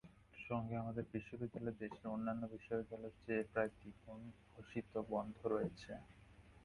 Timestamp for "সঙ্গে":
0.39-0.75